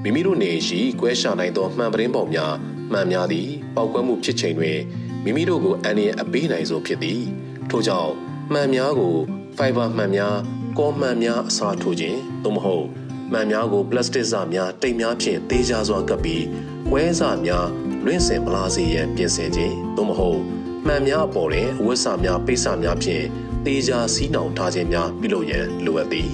[0.03, 2.53] မိမိတို့နေရှိကွဲရှာနိုင်သောမှန်ပရင်းပေါများ
[2.91, 4.77] မှန်များသည်ပောက်ကွဲမှုဖြစ်ချိန်တွင်
[5.23, 7.21] မိမိတို့ကိုအန္တရာယ်အပေးနိုင်ဆုံးဖြစ်သည်
[7.69, 8.11] ထို့ကြောင့်
[8.53, 9.15] မှန်များကို
[9.57, 10.35] ဖိုင်ဘာမှန်များ
[10.77, 12.85] ကောမှန်များအစားထိုးခြင်းသို့မဟုတ်
[13.31, 16.43] မှန်များကိုပလတ်စတစ်စများတိမ်များဖြင့်သေးကြစွာကပ်ပြီး
[16.91, 17.67] ကွဲစများ
[18.05, 20.39] လွင့်စင်ပလာစီရန်ပြင်ဆင်ခြင်းသို့မဟုတ်
[20.87, 23.25] မှန်များအပေါ်တွင်အဝတ်စများပိတ်စများဖြင့်
[23.65, 26.29] သေးကြစီးနှောင်ထားခြင်းများပြုလုပ်ရန်လိုအပ်သည်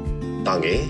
[0.46, 0.82] ။တငယ်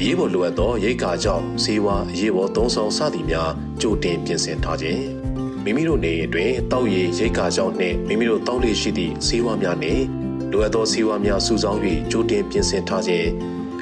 [0.00, 3.50] အရေးပေါ်လိုအပ်သောရိတ်ခါကြောင့်ဈေးဝါအရေးပေါ်သုံးဆောင်စသည်များ
[3.80, 5.02] ကြိုတင်ပြင်ဆင်ထားခြင်း
[5.64, 10.04] မိမိတို့နေအတွင်းတောက်ရည်ရိတ်ခါကြောင့်နှင့်မိမိတို့တောက်လေရှိသည့်ဈေးဝါများနှင့်
[10.50, 13.28] လိုအပ်သောဈေးဝါများစုဆောင်း၍ကြိုတင်ပြင်ဆင်ထားခြင်း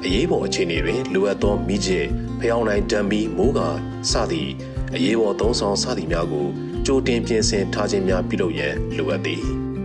[0.04, 2.06] အရေးပေါ်အခြေအနေတွင်လိုအပ်သောမိကျစ်
[2.40, 3.68] ဖျောင်းနိုင်တံမီမိုးကာ
[4.11, 4.50] စသည့်
[4.94, 6.46] အရေးပေါ်သုံးဆောင်စသည်များကို
[6.87, 9.42] ကြိုတင်ပြင်ဆင်ထားခြင်းများပြုလုပ်ရန်လိုအပ်သည်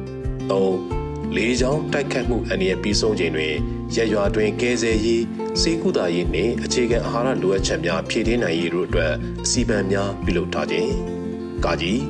[0.50, 1.01] ။၃
[1.36, 3.54] လေးချောင်းတိုက်ခတ်မှုအန္တရာယ်ပြီးဆုံးချိန်တွင်
[3.96, 5.24] ရရွာတွင်ကဲဆယ်ရေး
[5.62, 9.14] စေကုသာရေးနှင့်အခြေခံအာဟာရလိုအပ်ချက်များဖြည့်တင်းနိုင်ရေးတို့အတွက်
[9.44, 10.90] အစီအမံများပြုလုပ်ထားခြင်း။
[11.66, 12.02] ကာကြီး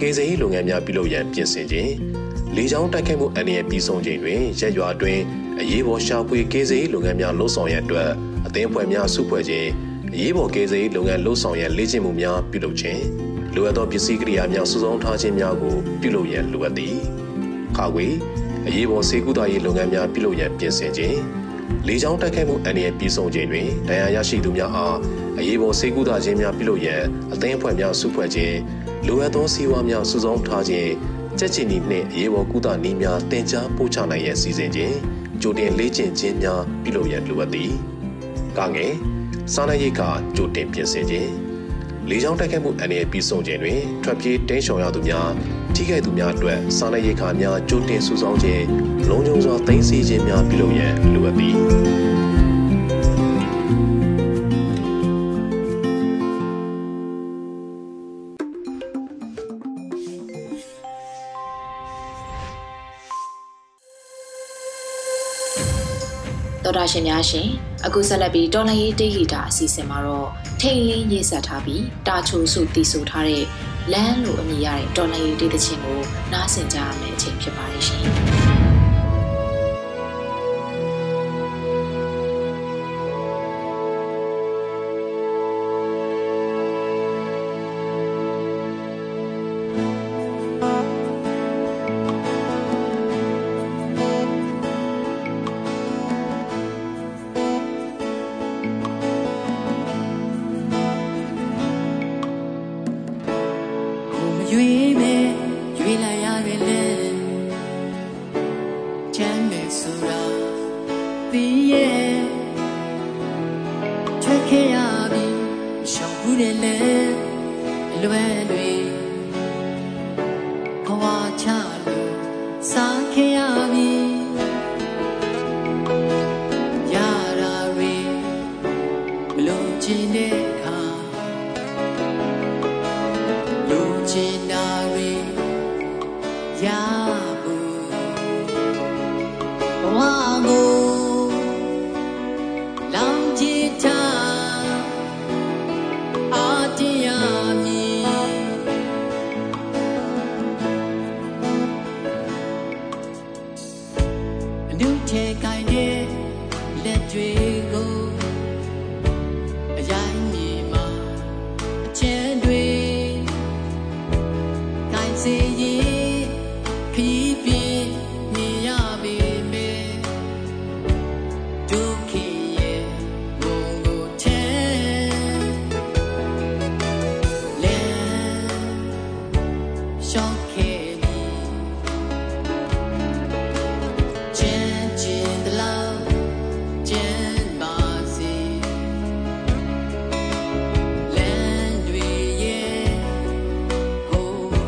[0.00, 1.92] ကဲဆယ်ရေးလုပ်ငန်းများပြုလုပ်ရန်ပြင်ဆင်ခြင်း
[2.56, 5.18] လေးချောင်းတိုက်ခတ်မှုအန္တရာယ်ပြီးဆုံးချိန်တွင်ရရွာတွင်
[5.60, 8.10] အရေးပေါ်ရှာဖွေကဲဆယ်ရေးလုပ်ငန်းများလှုပ်ဆောင်ရန်အတွက်
[8.46, 9.68] အသင်းဖွဲ့များစုဖွဲ့ခြင်း
[10.14, 13.02] အရေးပေါ်ကယ်ဆယ်ရေးလုပ်ငန်းလှုပ်ဆောင်ရန်လေ့ကျင့်မှုများပြုလုပ်ခြင်း
[13.54, 16.96] လိုအပ်သောပစ္စည်းကိရိယာများစုဆောင်းထားခြင်းများကိုပြုလုပ်ရန်လိုအပ်သည်။
[17.76, 18.06] ခါခွေ
[18.66, 21.18] အရေးပေါ်စေကူတာရေးလုပ်ငန်းများပြုလုပ်ရန်ပြင်ဆင်ခြင်း
[21.86, 24.96] လေကြောင်းတိုက်ခိုက်မှုအန္တရာယ်ပြည်ဆုံးခြင်းတွင်ဒဏ်ရာရရှိသူများအား
[25.38, 27.02] အရေးပေါ်စေကူတာခြင်းများပြုလုပ်ရန်
[27.32, 28.56] အသင်းအဖွဲ့များစုဖွဲ့ခြင်း
[29.06, 30.90] လိုအပ်သောစီးပွားများစုဆောင်းထားခြင်း
[31.38, 34.96] ကြက်ချင်ဤနှင့်အရေးပေါ်ကုသနည်းများတင် जा ပို့ချနိုင်ရန်စီစဉ်ခြင်း
[35.42, 37.72] ကြိုတင်လေ့ကျင့်ခြင်းများပြုလုပ်ရန်လိုအပ်သည်။
[38.58, 38.92] ကာငယ်
[39.52, 41.45] စားနပ်ရိက္ခာကြိုတင်ပြင်ဆင်ခြင်း
[42.10, 45.28] လေကြောင်းတိုက်ခိုက်မှုအန္တရာယ်ပြီးဆုံးခြင်းတွင်ထွက်ပြေးတင်းရှောင်ရသူများ
[45.74, 48.64] ထိခိုက်သူများအတွက်စားနပ်ရိက္ခာများကြိုတင်စုဆောင်းခြင်း
[49.08, 51.54] လုံခြုံစွာသိမ်းဆည်းခြင်းများပြုလုပ်ရန်လိုအပ်သည်
[66.64, 70.28] တော်တာရှင်များရှင် အခုဆက်လက်ပြီးတော်လိုင်းရေးတေးဂီတာအစီအစဉ်မှာတော့
[70.60, 73.44] ထိန်လင်းရေးဆက်ထားပြီးတာချိုစုတည်ဆိုထားတဲ့
[73.92, 76.00] လမ်းလိုအမည်ရတဲ့တော်လိုင်းရေးတေးသချင်းကို
[76.32, 78.45] နားဆင်ကြရမယ့်အချိန်ဖြစ်ပါတယ်ရှင်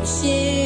[0.08, 0.57] 心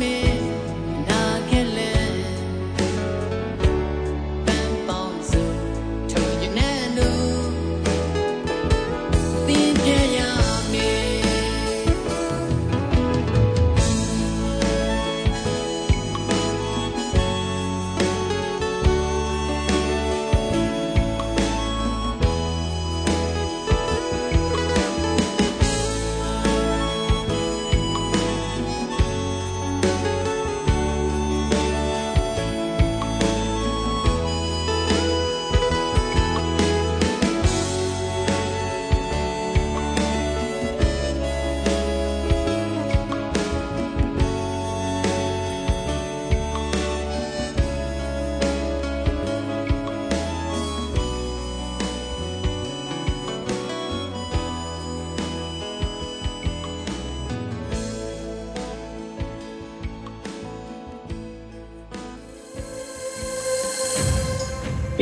[0.00, 0.29] me.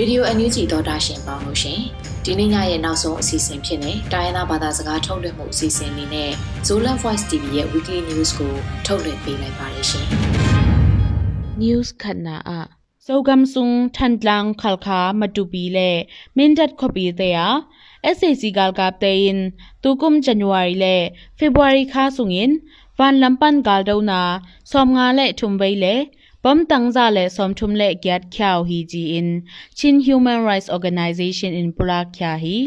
[0.00, 1.80] ရေဒီယိုအန်ယူဂျီသောတာရှင်ပေါင်းလို့ရှင်
[2.24, 6.30] ဒီနေ့ညရဲ့နောက်ဆုံးအစီအစဉ်ဖြစ်တဲ့တိုင်းရင်းသားဘာသာစကားထုတ်လွှင့်မှုအစီအစဉ်လေးနဲ့
[6.66, 8.52] Zolan Voice TV ရဲ့ Weekly News ကို
[8.86, 10.06] ထုတ်လွှင့်ပေးလိုက်ပါတယ်ရှင်
[11.62, 12.52] News ခဏအ
[13.06, 15.90] စောကမ်ဆုံထန်တလန်ခလခာမတူပီလေ
[16.36, 17.46] မင်းဒတ်ခပီတဲ့ယာ
[18.16, 19.40] SAC ကလကပ်တဲ့င်
[19.82, 20.96] တူကုမ်ဇန်နဝါရီလေ
[21.38, 22.50] ဖေဗူအရီခါဆုံင်
[22.98, 24.20] ဝန်လမ်ပန်ကလဒေါနာ
[24.70, 25.94] စောမငါလေထုံဘိလေ
[26.37, 29.27] งาและทุมไว้เลปอมตังซาและสอมทุมและเกียดข่าวฮีจีอิน
[29.77, 32.57] ชิน Human Rights Organization in ปุราคยาฮี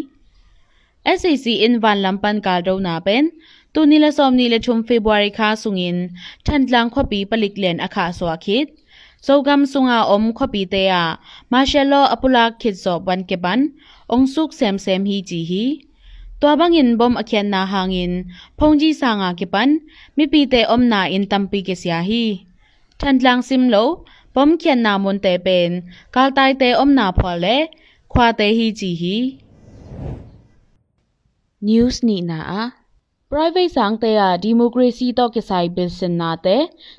[1.19, 3.25] SAC in วันลำปันกาลดาวนาเป็น
[3.75, 5.97] ตูนิละสอมนิละทุมเฟบรุรีคาสุงิน
[6.47, 8.67] ทันลังขปีปลิกเลนอาคาสวาคิด
[9.25, 10.95] โซกัมสุงาอมขปีเตย
[11.53, 13.61] มาเชลโลอปุลาคิดสอบวันเกบัน
[14.13, 15.65] องสุกเซมเซมฮีจีฮี
[16.41, 18.13] ตัวบางอินบอมอเคียนนาหางิน
[18.59, 19.71] พงจีสางากิปัน
[20.17, 22.25] มิปีเตอมนาอินตัมปีเกสยาฮี
[23.01, 23.77] ทันลังซิมโล
[24.35, 25.71] บอมเคียนนามนเตเป็น
[26.15, 27.47] กาลไตเตอมนาพอเล
[28.13, 29.17] ควาเตฮีจีฮี
[31.67, 32.63] news ni na a
[33.31, 36.57] private sang te a democracy to ke sai bil sin na te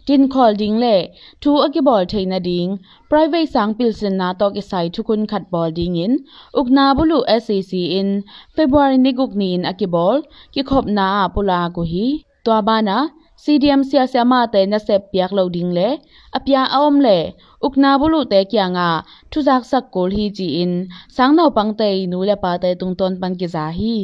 [0.08, 0.96] tin khol ding le
[1.42, 2.72] thu akibol theina ding
[3.12, 6.14] private sang pil sin na to ke sai thukun khat bol ding in
[6.60, 8.10] ukna bulu sac in
[8.56, 10.16] february ni guk ni in akibol
[10.54, 12.06] ki khop na pula ko hi
[12.44, 12.98] twa bana
[13.45, 15.89] CDM ဆရာဆရာမတဲ့နဆက်ပြက်လို့ဒင်းလေ
[16.37, 17.19] အပြာအောင်လေ
[17.67, 18.89] ဥကနာဘလူတဲ့ကျငါ
[19.31, 20.75] ထူဇက်ဆက်ကိုလ်ဟီဂျီအင်
[21.17, 23.95] ဆောင်နောက်ပန်းတဲ့နူလေပါတဲ့တုံတွန်ပန်ကိဇာဟီ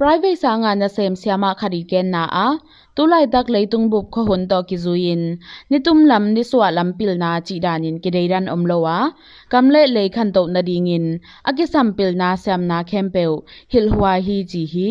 [0.00, 2.48] private sanga na sem siama khari ken na a
[2.96, 5.22] tulai dak leitung bup kho hun to ki zuin
[5.70, 8.98] nitum lam ni swa lam pil na chi danin ki deiran omlowa
[9.52, 11.06] kamle le khan to na dingin
[11.48, 13.32] aki sam pil na sam na khempeu
[13.72, 14.88] hil hwa hi ji hi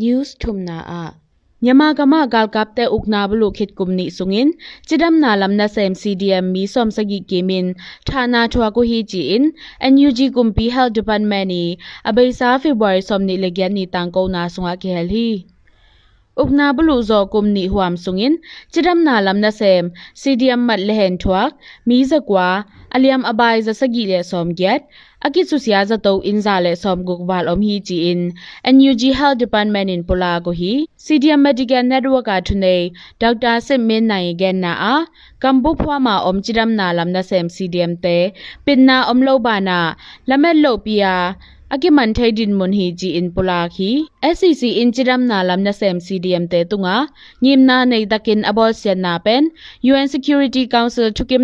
[0.00, 1.02] news thumna a
[1.64, 4.48] မြန်မာကမဂါလ်ကပ်တဲ့ဥကနာဘလုခိဒကုမနိဆုငင်
[4.86, 7.66] ချီဒမ်နာလမ်နာဆမ်စီဒီအမ်မီဆ ோம் စဂီကီမင်
[8.08, 9.46] ဌာနာထွာကိုဟီဂျီအင်
[9.82, 11.64] အန်ယူဂျီကွမ်ပီဟဲလ်ဒီပန်မနီ
[12.08, 15.28] အဘိစာဖေဘဝါရီဆ ோம் နိလေဂန်နီတန်ကောနာဆုငါကဲလီ
[16.42, 18.34] ဥကနာဘလုဇောကုမနိဟွမ်ဆုငင်
[18.72, 19.82] ချီဒမ်နာလမ်နာဆမ်
[20.20, 21.40] စီဒီအမ်မတ်လဟန်ထွာ
[21.88, 22.48] မီဇကွာ
[22.94, 24.80] အလျမ်အဘိုင်ဇစဂီလေဆ ோம் ဂက်
[25.26, 28.20] akichu sia za to inza le som gukbal om hi chi in
[28.76, 30.72] NUG Health Department in Pola ko hi
[31.04, 32.74] CDM Medical Network a thune
[33.22, 33.54] Dr.
[33.66, 34.94] Sit Min Nai gen na a
[35.42, 38.16] kambu phwa ma om chiram na lam na sem CDM te
[38.64, 39.78] pinna om lo ba na
[40.28, 41.14] lamet lo pia
[41.74, 43.90] အကိမန်ထိုင်ဒင်မွန်ဟီဂျီအင်ပူလာခီ
[44.34, 46.96] SCC အင်ချရမ်နာလမ်နဆမ် CDM တေတုငါ
[47.44, 49.42] ညင်နာနေဒကင်အဘောဆန်နာပန်
[49.90, 51.36] UN Security Council ထုကိ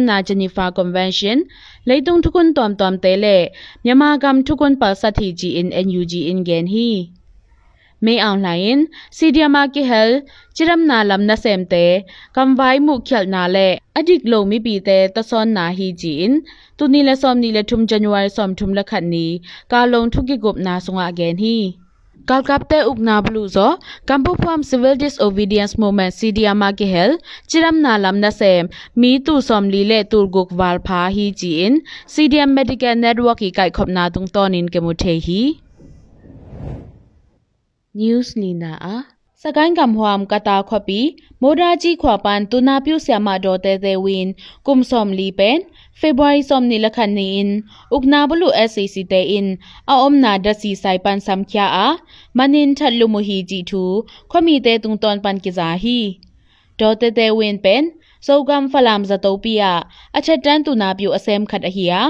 [8.04, 8.78] မေအောင်လှိုင်
[9.16, 10.14] စီဒီယမာကိဟဲလ်
[10.56, 11.86] ချရမ်နာလမ်နဆမ်တေ
[12.36, 16.30] ကမ်ဝိုင်မှုချလနာလေအဒိကလိုမီပီတေတဆွန်နာဟီဂျင်
[16.78, 19.26] တူနီလဆ ோம் နီလထုမ်ဇန်နဝါရီဆ ோம் ထုမ်လခတ်နီ
[19.72, 21.56] ကာလုံထုကိဂုပ်နာဆုငါအဂန်ဟီ
[22.30, 23.72] ကာလကပ်တဲဥကနာဘလူဇော
[24.08, 27.14] ကမ်ပူဖမ်စီဗယ်ဒစ်အိုဗီဒီယန့်မိုမန့်စီဒီယာမာကေဟဲလ်
[27.50, 28.60] ချီရမ်နာလမ်နာဆမ်
[29.00, 31.74] မီတူဆ ோம் လီလေတူဂုတ်ဝါလ်ဖာဟီဂျီအင်
[32.12, 35.40] စီဒီယမ်မက်ဒီကယ်နက်ဝါးကီကိုက်ခေါပနာတုံတောနင်ကေမူထေဟီ
[37.94, 38.96] news lina a
[39.42, 41.00] sakain kam huam kata khopi
[41.42, 44.28] modaji khwa pan tuna pyu syama do te te win
[44.66, 45.58] kum som li pen
[46.00, 47.50] february som ni lakhan ni in
[47.96, 49.48] ukna bulu sec te in
[49.92, 51.88] a om na da si sai pan sam kya a
[52.36, 53.82] manin that lu mu hi ji thu
[54.30, 55.98] khomi te tung ton pan ki za hi
[56.78, 57.84] do te te win pen
[58.26, 59.62] စောကံဖလမ်ဇတောပိယ
[60.16, 62.00] အချက်တန်းတူနာပြုအစဲမ်ခတ်အဟီယာ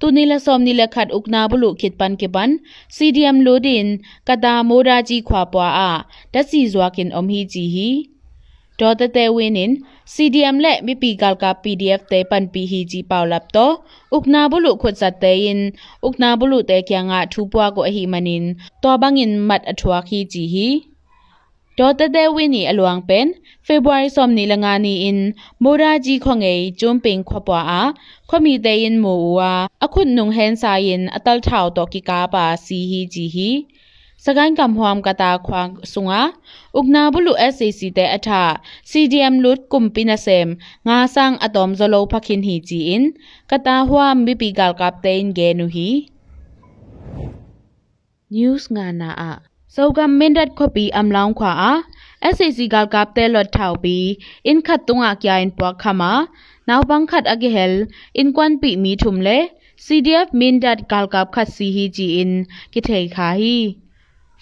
[0.00, 2.50] tunila somnila khat ukna bulu khitpan ke ban
[2.96, 3.88] cdm lodin
[4.28, 5.92] kada mora ji khwa pwa a
[6.32, 7.88] tasi zwakin om hi ji hi
[8.78, 9.72] to te te winin
[10.14, 13.66] cdm le mi pi kal ka pdf te pan pi hi ji paw lap to
[14.16, 15.60] ukna bulu khut sat te in
[16.06, 18.44] ukna bulu te kyanga thu pwa ko a hi manin
[18.82, 20.68] to bangin mat athwa khi ji hi
[21.78, 23.28] ဒေါ်တတဲဝင်းနီအလွန်ပန်
[23.66, 25.20] ဖေဗူရီဆ ோம் နီလငါနီအင်
[25.62, 27.90] မိုရာဂျီခွန်ငေကျုံပင်ခွပွားအား
[28.28, 29.52] ခွမီတေယင်မူဝါ
[29.84, 33.50] အခုနုံဟန်ဆိုင်င်အတလ်ထောက်တော့ကီကာပါစီဟီဂျီဟီ
[34.24, 36.20] စကိုင်းကံဟွမ်ကတာခွန်ဆုငါ
[36.78, 38.28] ဥကနာဘလူ SAC တဲ့အထ
[38.90, 40.48] CDM လုတ်ကုမ်ပိနဆမ်
[40.88, 43.04] ငါ sang atom zolo phakhin hi chi in
[43.50, 45.88] kata hwam bipi gal kap tein ge nu hi
[48.34, 49.32] news nga na a
[49.74, 51.72] စောကမင်ဒတ်ခပီအမ်လောင်းခွာအာ
[52.36, 53.96] SAC ကကပ်တဲလော့ထောက်ပီ
[54.46, 56.12] အင်ခတ်တုံအကျိုင်ပွားခမာ
[56.68, 57.80] နောက်ဘန်းခတ်အဂဟဲလ်
[58.18, 59.38] အင်ကွမ်ပီမီထုံလေ
[59.84, 62.32] CDF မင်ဒတ်ကလကပ်ခတ်စီဟီဂျီအင်
[62.72, 63.56] ကိထေခါဟီ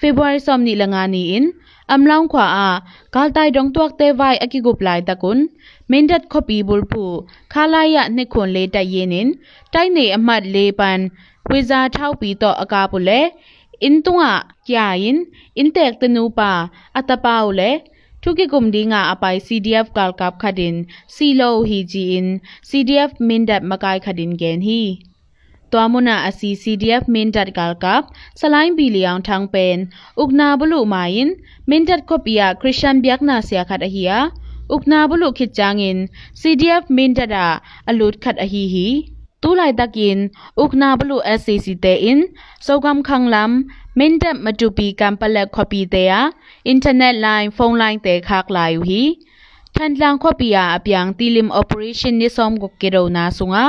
[0.00, 1.46] ဖေဗူရီဆ ோம் နီလငါနီအင်
[1.90, 2.70] အမ်လောင်းခွာအာ
[3.14, 5.40] ဂါလ်တိုင်ဒုံတွက်တဲဝိုင်အကိဂုပလိုက်တကွန်
[5.90, 7.04] မင်ဒတ်ခပီဘူလ်ဖူ
[7.52, 9.28] ခါလာယနှစ်ခွန်လေးတရင်နင်
[9.74, 11.00] တိုက်နေအမှတ်လေးပန်
[11.50, 13.20] ဝေဇာထောက်ပြီးတော့အကားပုလေ
[13.80, 14.32] intunga
[14.66, 15.18] kyain
[15.60, 16.52] intek tenupa
[16.98, 17.70] atapaule
[18.22, 20.76] thuki kumdinga apai CDF kalkap khadin
[21.14, 22.28] silo hi ji in
[22.68, 24.82] CDF mindap makai khadin gen hi
[25.70, 28.02] twamuna asi CDF mindat kalkap
[28.40, 29.78] salain biliang thang pen
[30.22, 31.28] ugna bulu main
[31.70, 34.18] mindat kopia christian biakna sia khat ahia
[34.74, 35.98] ugna bulu khitjangin
[36.40, 37.46] CDF mindada
[37.90, 38.88] alut khat ahi hi
[39.46, 40.18] tu lai takin
[40.62, 42.20] ukna blu scc te in
[42.66, 43.50] sogam khanglam
[43.98, 46.20] mendap matupi kampala khopi te ya
[46.72, 49.02] internet line phone line te khak lai yu hi
[49.76, 53.64] than lang khopi ya apyang tilim operation ni som gok ke ro na sunga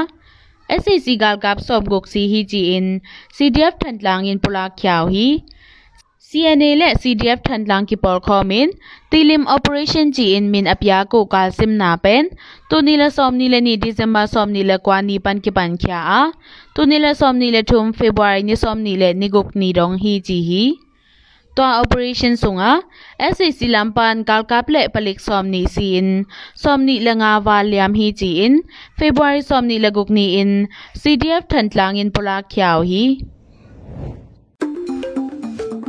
[0.82, 2.88] scc gal gap som gok si hi ji in
[3.36, 5.28] cdf than lang in pula khyau hi
[6.29, 8.69] CNA และ CDF ทันลังกิปอลคอมิน
[9.11, 12.25] ตีลิม Operation จีอินมินอพยากูกาลซิมนาเป็น
[12.71, 16.23] ตุนีละซอมนีละนี่ดิเซมบาซอมนีละกว่านีปันกิปันख्याอา
[16.75, 20.63] ตุนีละซอมนีละทุมเฟบรุรีนี่ซอมนีละนิกุกนีดองฮีจีฮี
[21.57, 22.73] ตัว operation สุงา
[23.33, 26.07] SCC ลำปันกาลกับเละผลิกซอมนีซีน
[26.63, 28.55] ซอมนีละงาวาลยามฮีจีอิน
[28.97, 30.51] เฟบรุรีซอมนีละกุกนีอิน
[31.03, 33.05] CDF ทันลังอินปลาข่าวฮี